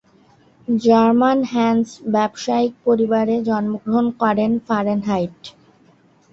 [0.67, 5.39] German Hans ব্যবসায়িক পরিবারে জন্মগ্রহণ করেন ফারেনহাইট।